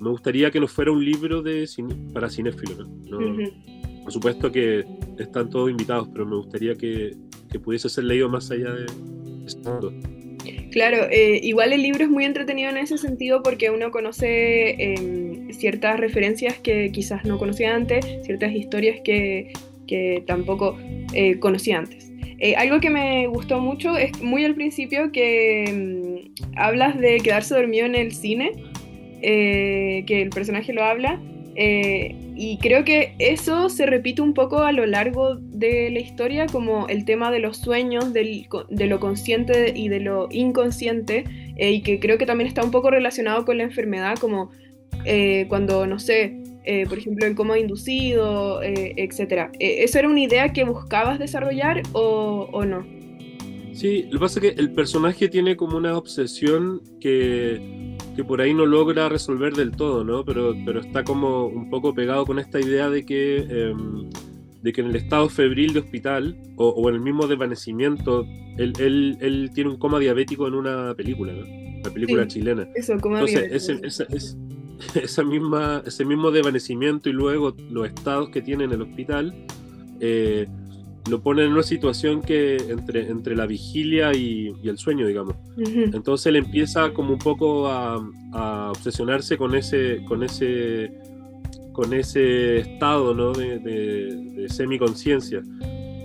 me 0.00 0.10
gustaría 0.10 0.50
que 0.50 0.60
no 0.60 0.68
fuera 0.68 0.92
un 0.92 1.04
libro 1.04 1.42
de 1.42 1.68
para 2.12 2.30
cinéfilos. 2.30 2.88
¿no? 3.10 3.18
Por 4.02 4.12
supuesto 4.12 4.52
que 4.52 4.84
están 5.18 5.50
todos 5.50 5.70
invitados, 5.70 6.08
pero 6.12 6.24
me 6.24 6.36
gustaría 6.36 6.74
que, 6.76 7.16
que 7.50 7.58
pudiese 7.58 7.88
ser 7.88 8.04
leído 8.04 8.28
más 8.28 8.50
allá 8.50 8.72
de. 8.72 8.86
Claro, 10.70 11.08
eh, 11.10 11.40
igual 11.42 11.72
el 11.72 11.82
libro 11.82 12.04
es 12.04 12.10
muy 12.10 12.24
entretenido 12.24 12.70
en 12.70 12.76
ese 12.76 12.98
sentido 12.98 13.42
porque 13.42 13.70
uno 13.70 13.90
conoce 13.90 14.76
em, 14.78 15.50
ciertas 15.50 15.98
referencias 15.98 16.58
que 16.58 16.90
quizás 16.92 17.24
no 17.24 17.38
conocía 17.38 17.74
antes, 17.74 18.04
ciertas 18.24 18.52
historias 18.52 19.00
que, 19.02 19.52
que 19.86 20.22
tampoco 20.26 20.78
eh, 21.14 21.38
conocía 21.38 21.78
antes. 21.78 22.05
Eh, 22.38 22.54
algo 22.56 22.80
que 22.80 22.90
me 22.90 23.26
gustó 23.26 23.60
mucho 23.60 23.96
es 23.96 24.22
muy 24.22 24.44
al 24.44 24.54
principio 24.54 25.10
que 25.12 25.64
em, 25.64 26.32
hablas 26.56 26.98
de 26.98 27.18
quedarse 27.18 27.54
dormido 27.54 27.86
en 27.86 27.94
el 27.94 28.12
cine, 28.12 28.52
que 29.22 30.22
el 30.22 30.30
personaje 30.30 30.72
lo 30.72 30.84
habla, 30.84 31.20
y 32.38 32.58
creo 32.58 32.84
que 32.84 33.14
eso 33.18 33.70
se 33.70 33.86
repite 33.86 34.20
un 34.20 34.34
poco 34.34 34.58
a 34.58 34.70
lo 34.70 34.84
largo 34.84 35.36
de 35.36 35.90
la 35.90 36.00
historia, 36.00 36.46
como 36.46 36.86
el 36.86 37.06
tema 37.06 37.30
de 37.30 37.38
los 37.38 37.56
sueños, 37.56 38.12
de 38.12 38.86
lo 38.86 39.00
consciente 39.00 39.72
y 39.74 39.88
de 39.88 40.00
lo 40.00 40.28
inconsciente, 40.30 41.24
eh, 41.56 41.70
y 41.70 41.80
que 41.80 41.98
creo 41.98 42.18
que 42.18 42.26
también 42.26 42.46
está 42.46 42.62
un 42.62 42.70
poco 42.70 42.90
relacionado 42.90 43.46
con 43.46 43.56
la 43.56 43.64
enfermedad, 43.64 44.18
como 44.18 44.50
eh, 45.06 45.46
cuando, 45.48 45.86
no 45.86 45.98
sé, 45.98 46.42
eh, 46.66 46.86
por 46.88 46.98
ejemplo, 46.98 47.26
el 47.26 47.34
coma 47.34 47.58
inducido, 47.58 48.60
etc. 48.62 49.50
¿Eso 49.58 49.98
era 49.98 50.08
una 50.08 50.20
idea 50.20 50.52
que 50.52 50.64
buscabas 50.64 51.18
desarrollar 51.18 51.82
o, 51.92 52.48
o 52.52 52.64
no? 52.64 52.84
Sí, 53.72 54.04
lo 54.04 54.12
que 54.12 54.18
pasa 54.18 54.40
es 54.40 54.54
que 54.54 54.60
el 54.60 54.72
personaje 54.72 55.28
tiene 55.28 55.56
como 55.56 55.76
una 55.76 55.96
obsesión 55.96 56.82
que 57.00 57.86
que 58.16 58.24
por 58.24 58.40
ahí 58.40 58.54
no 58.54 58.64
logra 58.64 59.10
resolver 59.10 59.52
del 59.52 59.72
todo, 59.72 60.02
¿no? 60.02 60.24
Pero, 60.24 60.54
pero 60.64 60.80
está 60.80 61.04
como 61.04 61.46
un 61.46 61.68
poco 61.68 61.94
pegado 61.94 62.24
con 62.24 62.38
esta 62.38 62.58
idea 62.58 62.88
de 62.88 63.04
que, 63.04 63.36
em, 63.36 64.08
de 64.62 64.72
que 64.72 64.80
en 64.80 64.88
el 64.88 64.96
estado 64.96 65.28
febril 65.28 65.74
de 65.74 65.80
hospital 65.80 66.34
o, 66.56 66.88
en 66.88 66.94
el 66.94 67.02
mismo 67.02 67.26
desvanecimiento, 67.26 68.24
él, 68.56 68.72
él, 68.78 69.18
él, 69.20 69.50
tiene 69.54 69.68
un 69.68 69.76
coma 69.76 69.98
diabético 69.98 70.48
en 70.48 70.54
una 70.54 70.94
película, 70.94 71.34
¿no? 71.34 71.44
La 71.84 71.90
película 71.90 72.26
chilena. 72.26 72.66
Eso, 72.74 72.98
coma 72.98 73.20
Entonces, 73.20 73.52
ese, 73.82 74.36
esa 74.94 75.22
misma, 75.22 75.82
ese 75.86 76.04
mismo 76.04 76.30
desvanecimiento 76.30 77.08
y 77.08 77.12
luego 77.12 77.54
los 77.70 77.86
estados 77.86 78.30
que 78.30 78.42
tiene 78.42 78.64
en 78.64 78.72
el 78.72 78.82
hospital 78.82 79.34
eh, 80.00 80.46
lo 81.08 81.20
pone 81.20 81.44
en 81.44 81.52
una 81.52 81.62
situación 81.62 82.20
que 82.20 82.56
entre, 82.56 83.08
entre 83.08 83.36
la 83.36 83.46
vigilia 83.46 84.12
y, 84.14 84.52
el 84.64 84.76
sueño, 84.76 85.06
digamos. 85.06 85.36
Entonces 85.56 86.26
él 86.26 86.36
empieza 86.36 86.92
como 86.92 87.12
un 87.12 87.18
poco 87.18 87.68
a, 87.68 88.02
obsesionarse 88.70 89.38
con 89.38 89.54
ese, 89.54 90.04
con 90.06 90.22
ese, 90.22 90.92
con 91.72 91.94
ese 91.94 92.58
estado 92.58 93.14
¿no? 93.14 93.32
de, 93.32 93.58
de, 93.60 94.48
semiconciencia. 94.48 95.42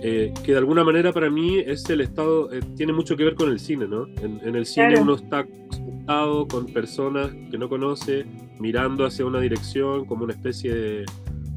Eh, 0.04 0.34
que 0.42 0.52
de 0.52 0.58
alguna 0.58 0.82
manera 0.82 1.12
para 1.12 1.30
mí 1.30 1.58
es 1.58 1.88
el 1.88 2.00
estado, 2.00 2.52
eh, 2.52 2.60
tiene 2.76 2.92
mucho 2.92 3.16
que 3.16 3.24
ver 3.24 3.36
con 3.36 3.50
el 3.50 3.60
cine, 3.60 3.86
¿no? 3.86 4.06
En, 4.20 4.56
el 4.56 4.66
cine 4.66 5.00
uno 5.00 5.14
está 5.14 5.46
sentado 5.70 6.48
con 6.48 6.66
personas 6.66 7.30
que 7.50 7.56
no 7.56 7.68
conoce, 7.68 8.26
mirando 8.58 9.06
hacia 9.06 9.24
una 9.24 9.40
dirección 9.40 10.04
como 10.06 10.24
una 10.24 10.32
especie 10.32 10.74
de, 10.74 11.04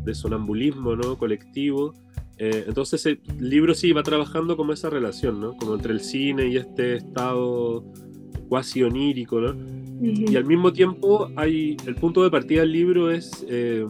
de 0.03 0.13
sonambulismo, 0.13 0.95
¿no? 0.95 1.17
Colectivo 1.17 1.93
eh, 2.37 2.65
entonces 2.67 3.05
el 3.05 3.19
libro 3.39 3.73
sí 3.73 3.91
va 3.93 4.03
trabajando 4.03 4.57
como 4.57 4.73
esa 4.73 4.89
relación, 4.89 5.39
¿no? 5.39 5.55
Como 5.55 5.75
entre 5.75 5.93
el 5.93 6.01
cine 6.01 6.47
y 6.47 6.57
este 6.57 6.97
estado 6.97 7.85
cuasi 8.49 8.83
onírico, 8.83 9.39
¿no? 9.39 9.55
Y 10.01 10.35
al 10.35 10.45
mismo 10.45 10.73
tiempo 10.73 11.29
hay, 11.37 11.77
el 11.85 11.95
punto 11.95 12.21
de 12.23 12.29
partida 12.29 12.61
del 12.61 12.73
libro 12.73 13.09
es, 13.09 13.45
eh, 13.47 13.87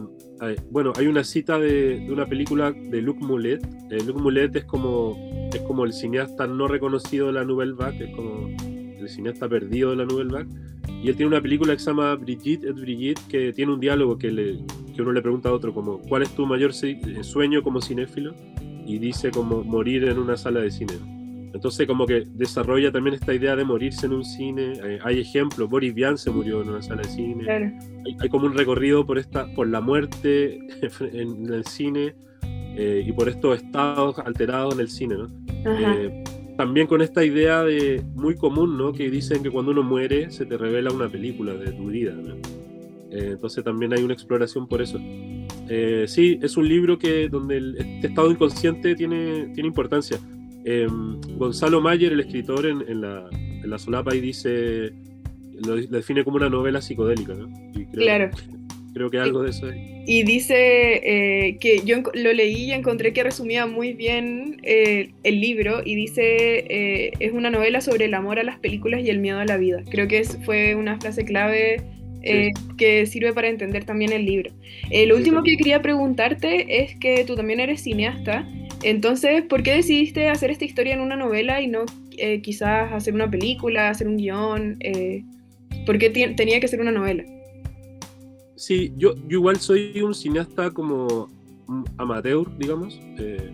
bueno, 0.70 0.92
hay 0.96 1.06
una 1.06 1.24
cita 1.24 1.58
de, 1.58 2.06
una 2.10 2.26
película 2.26 2.72
de 2.72 3.02
Luc 3.02 3.18
Moulet. 3.20 3.62
Eh, 3.90 3.98
Luc 4.04 4.18
Moulet 4.18 4.54
es 4.56 4.64
como, 4.64 5.16
es 5.52 5.60
como 5.62 5.84
el 5.84 5.92
cineasta 5.92 6.46
no 6.46 6.68
reconocido 6.68 7.28
de 7.28 7.32
la 7.34 7.44
Nouvelle 7.44 7.72
Vague, 7.72 8.04
es 8.04 8.14
como 8.14 8.48
el 8.98 9.08
cineasta 9.08 9.48
perdido 9.48 9.90
de 9.90 9.96
la 9.96 10.04
Nouvelle 10.04 10.32
Vague. 10.32 10.48
Y 11.02 11.08
él 11.08 11.16
tiene 11.16 11.28
una 11.28 11.40
película 11.40 11.72
que 11.72 11.78
se 11.78 11.86
llama 11.86 12.14
Brigitte 12.14 12.64
et 12.64 12.74
Brigitte, 12.74 13.20
que 13.28 13.52
tiene 13.52 13.72
un 13.72 13.80
diálogo 13.80 14.18
que, 14.18 14.30
le, 14.30 14.58
que 14.94 15.02
uno 15.02 15.12
le 15.12 15.22
pregunta 15.22 15.48
a 15.48 15.52
otro, 15.52 15.72
como, 15.72 16.00
¿cuál 16.02 16.22
es 16.22 16.34
tu 16.34 16.46
mayor 16.46 16.72
sueño 16.72 17.62
como 17.62 17.80
cinéfilo? 17.80 18.34
Y 18.86 18.98
dice 18.98 19.30
como 19.30 19.64
morir 19.64 20.04
en 20.04 20.18
una 20.18 20.36
sala 20.36 20.60
de 20.60 20.70
cine. 20.70 21.15
Entonces 21.56 21.86
como 21.86 22.06
que 22.06 22.24
desarrolla 22.34 22.92
también 22.92 23.14
esta 23.14 23.34
idea 23.34 23.56
de 23.56 23.64
morirse 23.64 24.06
en 24.06 24.12
un 24.12 24.24
cine. 24.24 24.74
Eh, 24.84 24.98
hay 25.02 25.20
ejemplos, 25.20 25.68
Boris 25.68 25.94
Vian 25.94 26.16
se 26.16 26.30
murió 26.30 26.62
en 26.62 26.68
una 26.68 26.82
sala 26.82 27.02
de 27.02 27.08
cine. 27.08 27.78
Hay, 28.20 28.28
como 28.28 28.46
un 28.46 28.54
recorrido 28.54 29.04
por, 29.04 29.18
esta, 29.18 29.46
por 29.54 29.66
la 29.66 29.80
muerte 29.80 30.58
en 31.00 31.52
el 31.52 31.64
cine 31.64 32.14
eh, 32.42 33.02
y 33.04 33.12
por 33.12 33.28
estos 33.28 33.62
estados 33.62 34.18
alterados 34.18 34.74
en 34.74 34.80
el 34.80 34.88
cine. 34.88 35.16
¿no? 35.16 35.26
también 36.56 36.86
con 36.86 37.02
esta 37.02 37.24
idea 37.24 37.62
de 37.62 38.02
muy 38.14 38.34
común, 38.34 38.78
¿no? 38.78 38.92
Que 38.92 39.10
dicen 39.10 39.42
que 39.42 39.50
cuando 39.50 39.72
uno 39.72 39.82
muere 39.82 40.30
se 40.30 40.46
te 40.46 40.56
revela 40.56 40.90
una 40.90 41.08
película 41.08 41.54
de 41.54 41.72
tu 41.72 41.88
vida, 41.88 42.14
eh, 43.10 43.30
entonces 43.32 43.62
también 43.62 43.92
hay 43.92 44.02
una 44.02 44.14
exploración 44.14 44.66
por 44.66 44.80
eso. 44.80 44.98
Eh, 45.68 46.04
sí, 46.06 46.38
es 46.42 46.56
un 46.56 46.68
libro 46.68 46.98
que 46.98 47.28
donde 47.28 47.58
el, 47.58 47.76
este 47.76 48.08
estado 48.08 48.30
inconsciente 48.30 48.94
tiene, 48.94 49.48
tiene 49.54 49.68
importancia. 49.68 50.18
Em, 50.66 51.20
Gonzalo 51.38 51.80
Mayer, 51.80 52.12
el 52.12 52.20
escritor 52.20 52.66
en, 52.66 53.00
la, 53.00 53.28
en 53.30 53.70
la 53.70 53.78
solapa, 53.78 54.12
ahí 54.12 54.20
dice, 54.20 54.92
lo, 55.64 55.76
define 55.76 56.24
como 56.24 56.36
una 56.38 56.50
novela 56.50 56.82
psicodélica, 56.82 57.34
¿no? 57.34 57.48
claro. 57.92 58.30
Creo 58.94 59.10
que 59.10 59.18
algo 59.18 59.42
de 59.42 59.50
eso 59.50 59.68
Y 60.06 60.22
dice 60.22 60.54
eh, 61.04 61.58
que 61.60 61.82
yo 61.84 61.98
lo 62.14 62.32
leí 62.32 62.64
y 62.64 62.72
encontré 62.72 63.12
que 63.12 63.22
resumía 63.22 63.66
muy 63.66 63.92
bien 63.92 64.56
eh, 64.62 65.10
el 65.22 65.38
libro 65.38 65.82
y 65.84 65.94
dice 65.96 66.22
eh, 66.70 67.12
es 67.20 67.32
una 67.32 67.50
novela 67.50 67.82
sobre 67.82 68.06
el 68.06 68.14
amor 68.14 68.38
a 68.38 68.42
las 68.42 68.58
películas 68.58 69.02
y 69.04 69.10
el 69.10 69.18
miedo 69.18 69.38
a 69.38 69.44
la 69.44 69.58
vida. 69.58 69.82
Creo 69.90 70.08
que 70.08 70.20
es, 70.20 70.38
fue 70.46 70.74
una 70.74 70.98
frase 70.98 71.26
clave 71.26 71.82
que 72.78 73.06
sirve 73.06 73.34
para 73.34 73.48
entender 73.48 73.84
también 73.84 74.12
el 74.12 74.24
libro. 74.24 74.50
lo 74.90 75.14
último 75.14 75.42
que 75.42 75.58
quería 75.58 75.80
preguntarte 75.82 76.82
es 76.82 76.96
que 76.96 77.22
tú 77.24 77.36
también 77.36 77.60
eres 77.60 77.82
cineasta, 77.82 78.48
entonces, 78.82 79.42
¿por 79.42 79.62
qué 79.62 79.74
decidiste 79.74 80.28
hacer 80.28 80.50
esta 80.50 80.64
historia 80.64 80.94
en 80.94 81.00
una 81.00 81.16
novela 81.16 81.60
y 81.60 81.66
no 81.66 81.84
quizás 82.42 82.92
hacer 82.92 83.14
una 83.14 83.30
película, 83.30 83.90
hacer 83.90 84.08
un 84.08 84.16
guion? 84.16 84.78
¿Por 85.86 85.98
qué 85.98 86.10
tenía 86.10 86.60
que 86.60 86.68
ser 86.68 86.80
una 86.80 86.92
novela? 86.92 87.24
Sí, 88.56 88.92
yo, 88.96 89.14
igual 89.28 89.60
soy 89.60 90.00
un 90.00 90.14
cineasta 90.14 90.70
como 90.70 91.28
amateur, 91.98 92.46
digamos, 92.58 92.98
eh, 93.18 93.50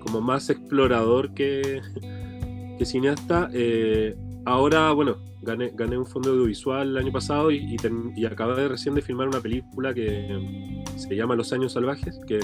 como 0.00 0.20
más 0.20 0.48
explorador 0.48 1.34
que, 1.34 1.80
que 2.78 2.84
cineasta. 2.84 3.50
Eh, 3.52 4.16
ahora, 4.46 4.92
bueno, 4.92 5.18
gané, 5.42 5.70
gané 5.74 5.98
un 5.98 6.06
fondo 6.06 6.30
audiovisual 6.30 6.88
el 6.88 6.96
año 6.96 7.12
pasado 7.12 7.50
y, 7.50 7.76
y, 8.16 8.24
acabé 8.24 8.62
de 8.62 8.68
recién 8.68 8.94
de 8.94 9.02
filmar 9.02 9.28
una 9.28 9.40
película 9.40 9.92
que 9.92 10.82
se 10.96 11.14
llama 11.14 11.36
Los 11.36 11.52
Años 11.52 11.74
Salvajes, 11.74 12.18
que, 12.26 12.40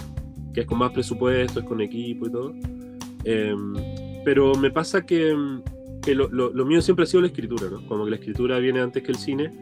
que 0.55 0.61
es 0.61 0.67
con 0.67 0.79
más 0.79 0.93
presupuesto, 0.93 1.61
es 1.61 1.67
con 1.67 1.81
equipo 1.81 2.27
y 2.27 2.31
todo. 2.31 2.55
Em, 3.25 3.75
pero 4.25 4.55
me 4.55 4.71
pasa 4.71 5.05
que, 5.05 5.37
que 6.01 6.15
lo, 6.15 6.29
lo, 6.29 6.65
mío 6.65 6.81
siempre 6.81 7.03
ha 7.03 7.07
sido 7.07 7.23
la 7.23 7.27
escritura, 7.27 7.69
¿no? 7.71 7.87
Como 7.87 8.05
que 8.05 8.11
la 8.11 8.17
escritura 8.17 8.59
viene 8.59 8.81
antes 8.81 9.03
que 9.03 9.11
el 9.13 9.19
cine. 9.19 9.53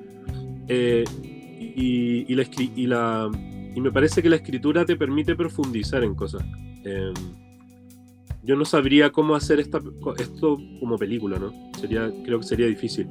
Eh, 0.68 1.04
y, 1.74 2.34
la, 2.34 2.44
y, 2.58 2.86
la, 2.86 3.30
y 3.74 3.80
me 3.80 3.90
parece 3.90 4.22
que 4.22 4.28
la 4.28 4.36
escritura 4.36 4.84
te 4.84 4.96
permite 4.96 5.34
profundizar 5.34 6.04
en 6.04 6.14
cosas. 6.14 6.44
Em, 6.84 7.14
yo 8.44 8.56
no 8.56 8.64
sabría 8.64 9.10
cómo 9.10 9.34
hacer 9.34 9.60
esta, 9.60 9.80
esto 10.18 10.58
como 10.80 10.98
película, 10.98 11.38
¿no? 11.38 11.52
Sería, 11.80 12.12
creo 12.24 12.40
que 12.40 12.46
sería 12.46 12.66
difícil. 12.66 13.06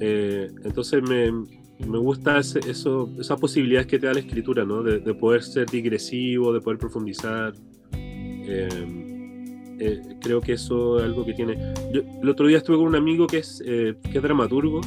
Eh, 0.00 0.50
entonces 0.64 1.02
me, 1.02 1.30
me 1.78 1.98
gusta 1.98 2.38
eso, 2.38 3.10
esas 3.18 3.40
posibilidades 3.40 3.86
que 3.86 3.98
te 3.98 4.06
da 4.06 4.14
la 4.14 4.20
escritura, 4.20 4.64
¿no? 4.64 4.82
De, 4.82 5.14
poder 5.14 5.42
ser 5.42 5.68
digresivo, 5.68 6.52
de 6.52 6.60
poder 6.60 6.78
profundizar. 6.78 7.52
Em, 7.92 9.78
eh, 9.80 10.00
creo 10.20 10.40
que 10.40 10.52
eso 10.52 10.98
es 10.98 11.04
algo 11.04 11.24
que 11.24 11.34
tiene. 11.34 11.74
el 12.22 12.28
otro 12.28 12.46
día 12.46 12.58
estuve 12.58 12.76
con 12.76 12.86
un 12.86 12.94
amigo 12.94 13.26
que 13.26 13.38
es, 13.38 13.62
eh, 13.66 13.94
que 14.02 14.18
es 14.18 14.22
dramaturgo 14.22 14.80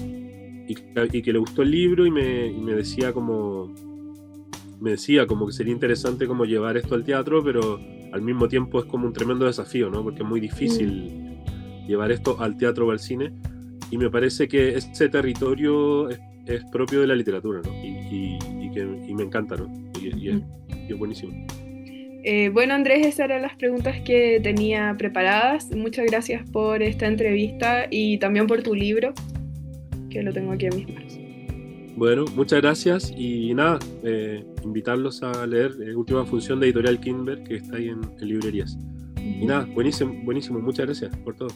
y, 0.68 0.76
que 1.22 1.34
le 1.34 1.40
gustó 1.40 1.62
el 1.62 1.72
libro 1.72 2.06
y 2.06 2.12
me, 2.12 2.52
me, 2.52 2.74
decía 2.74 3.14
como 3.14 3.74
me 4.80 4.92
decía 4.92 5.26
como 5.28 5.46
que 5.46 5.54
sería 5.54 5.74
interesante 5.74 6.28
como 6.28 6.46
llevar 6.46 6.78
esto 6.78 6.96
al 6.96 7.04
teatro, 7.04 7.44
pero 7.44 7.80
al 8.12 8.22
mismo 8.22 8.48
tiempo 8.48 8.80
es 8.80 8.86
como 8.86 9.08
un 9.08 9.14
tremendo 9.14 9.46
desafío, 9.46 9.90
¿no? 9.90 10.04
Porque 10.04 10.24
es 10.24 10.28
muy 10.28 10.40
difícil 10.40 11.12
mm. 11.12 11.88
llevar 11.88 12.12
esto 12.12 12.40
al 12.40 12.58
teatro 12.58 12.88
o 12.88 12.92
al 12.92 13.00
cine. 13.00 13.34
Y 13.92 13.98
me 13.98 14.10
parece 14.10 14.48
que 14.48 14.76
ese 14.76 15.10
territorio 15.10 16.10
es, 16.10 16.20
propio 16.72 17.02
de 17.02 17.08
la 17.08 17.16
literatura, 17.16 17.62
¿no? 17.64 17.74
Y, 17.84 18.38
y, 18.62 18.72
que, 18.72 18.86
me 18.86 19.24
encanta, 19.24 19.56
¿no? 19.56 19.72
Y, 20.02 20.30
es, 20.30 20.36
mm. 20.36 20.98
buenísimo. 20.98 21.34
Eh, 22.24 22.50
bueno, 22.50 22.74
Andrés, 22.74 23.06
esas 23.06 23.26
eran 23.26 23.42
las 23.42 23.56
preguntas 23.56 24.02
que 24.02 24.40
tenía 24.42 24.96
preparadas. 24.98 25.70
Muchas 25.76 26.06
gracias 26.06 26.50
por 26.50 26.84
esta 26.84 27.08
entrevista 27.08 27.88
y 27.90 28.18
también 28.18 28.48
por 28.48 28.64
tu 28.64 28.76
libro 28.76 29.14
que 30.10 30.22
lo 30.24 30.34
tengo 30.34 30.52
aquí 30.52 30.66
en 30.66 30.76
mis 30.76 30.90
manos. 30.90 31.20
Bueno, 31.96 32.26
muchas 32.36 32.62
gracias 32.62 33.14
y 33.16 33.54
nada, 33.54 33.80
eh, 34.04 34.44
invitarlos 34.64 35.24
a 35.24 35.48
leer 35.48 35.72
eh, 35.82 35.96
última 35.96 36.26
función 36.26 36.60
de 36.60 36.68
Editorial 36.68 37.00
Kinberg 37.00 37.44
que 37.44 37.56
está 37.56 37.78
ahí 37.78 37.88
en, 37.88 38.02
en 38.20 38.28
librerías. 38.28 38.78
Y 39.18 39.46
nada, 39.46 39.66
buenísimo, 39.74 40.14
buenísimo, 40.24 40.60
muchas 40.60 40.86
gracias 40.86 41.16
por 41.18 41.36
todo. 41.36 41.50